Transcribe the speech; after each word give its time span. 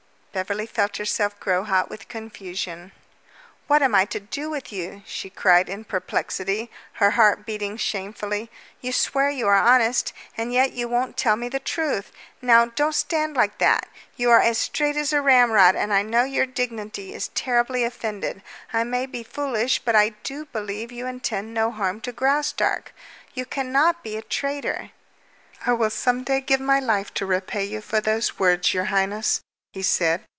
"_Beverly 0.33 0.65
felt 0.65 0.95
herself 0.95 1.37
grow 1.41 1.65
hot 1.65 1.89
with 1.89 2.07
confusion. 2.07 2.93
"What 3.67 3.83
am 3.83 3.93
I 3.93 4.05
to 4.05 4.19
do 4.21 4.49
with 4.49 4.71
you?" 4.71 5.03
she 5.05 5.29
cried 5.29 5.67
in 5.67 5.83
perplexity, 5.83 6.71
her 6.93 7.11
heart 7.11 7.45
beating 7.45 7.75
shamefully. 7.75 8.49
"You 8.79 8.93
swear 8.93 9.29
you 9.29 9.45
are 9.49 9.55
honest, 9.57 10.13
and 10.37 10.53
yet 10.53 10.71
you 10.71 10.87
won't 10.87 11.17
tell 11.17 11.35
me 11.35 11.49
the 11.49 11.59
truth. 11.59 12.13
Now, 12.41 12.67
don't 12.67 12.95
stand 12.95 13.35
like 13.35 13.57
that! 13.57 13.89
You 14.15 14.29
are 14.31 14.39
as 14.39 14.57
straight 14.57 14.95
as 14.95 15.11
a 15.11 15.19
ramrod, 15.21 15.75
and 15.75 15.91
I 15.93 16.01
know 16.01 16.23
your 16.23 16.45
dignity 16.45 17.13
is 17.13 17.27
terribly 17.35 17.83
offended. 17.83 18.41
I 18.71 18.85
may 18.85 19.07
be 19.07 19.23
foolish, 19.23 19.79
but 19.79 19.97
I 19.97 20.13
do 20.23 20.45
believe 20.45 20.93
you 20.93 21.07
intend 21.07 21.53
no 21.53 21.71
harm 21.71 21.99
to 22.01 22.13
Graustark. 22.13 22.93
You 23.33 23.43
cannot 23.45 24.01
be 24.01 24.15
a 24.15 24.21
traitor." 24.21 24.91
"I 25.65 25.73
will 25.73 25.89
some 25.89 26.23
day 26.23 26.39
give 26.39 26.61
my 26.61 26.79
life 26.79 27.13
to 27.15 27.25
repay 27.25 27.65
you 27.65 27.81
for 27.81 27.99
those 27.99 28.39
words, 28.39 28.73
your 28.73 28.85
highness," 28.85 29.41
he 29.73 29.81
said. 29.81 30.21